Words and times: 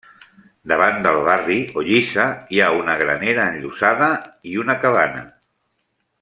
Davant 0.71 0.95
del 1.07 1.17
barri 1.27 1.57
o 1.81 1.83
lliça 1.89 2.25
hi 2.57 2.63
ha 2.63 2.71
un 2.79 2.89
gran 3.03 3.27
era 3.35 3.45
enllosada 3.53 4.09
i 4.55 4.59
una 4.65 4.79
cabana. 4.87 5.23